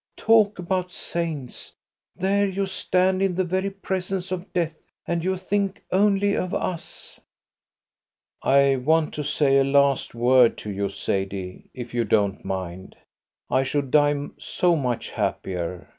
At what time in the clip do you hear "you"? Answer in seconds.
2.49-2.65, 5.23-5.37, 10.71-10.89, 11.93-12.03